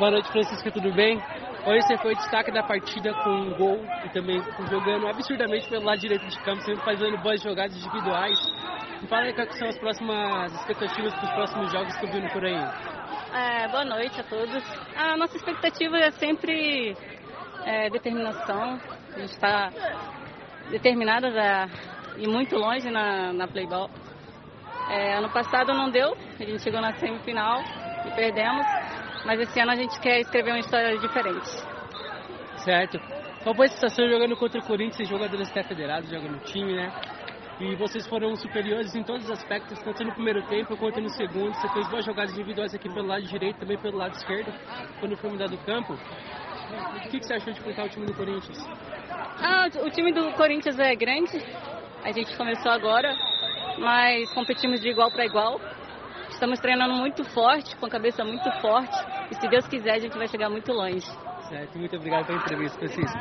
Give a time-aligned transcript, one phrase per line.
[0.00, 1.22] Boa noite, Francisca, tudo bem?
[1.66, 5.98] Hoje você foi destaque da partida com um gol e também jogando absurdamente pelo lado
[5.98, 8.38] direito de campo, sempre fazendo boas jogadas individuais.
[9.02, 12.18] Me fala aí quais são as próximas expectativas para os próximos jogos que eu vi
[12.18, 12.54] no por aí.
[13.34, 14.64] É, boa noite a todos.
[14.96, 16.96] A nossa expectativa é sempre
[17.66, 18.80] é, determinação.
[19.14, 19.70] A gente está
[20.70, 21.68] determinada a
[22.18, 23.90] ir muito longe na, na Playball.
[24.88, 27.62] É, ano passado não deu, a gente chegou na semifinal
[28.06, 28.66] e perdemos.
[29.24, 31.48] Mas esse ano a gente quer escrever uma história diferente.
[32.58, 33.00] Certo.
[33.42, 36.92] Qual foi a sensação jogando contra o Corinthians, jogadores até federados, jogando no time, né?
[37.58, 41.52] E vocês foram superiores em todos os aspectos, tanto no primeiro tempo quanto no segundo.
[41.54, 44.52] Você fez boas jogadas individuais aqui pelo lado direito, também pelo lado esquerdo,
[44.98, 45.92] quando foi mudado o campo.
[45.92, 48.58] O que, que você achou de contar o time do Corinthians?
[49.42, 51.38] Ah, o time do Corinthians é grande.
[52.02, 53.14] A gente começou agora,
[53.78, 55.60] mas competimos de igual para igual.
[56.40, 58.96] Estamos treinando muito forte, com a cabeça muito forte.
[59.30, 61.04] E se Deus quiser, a gente vai chegar muito longe.
[61.50, 63.18] Certo, muito obrigado pela entrevista, Francisco.